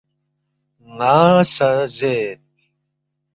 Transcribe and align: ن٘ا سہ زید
ن٘ا 0.97 1.17
سہ 1.53 1.71
زید 1.97 2.39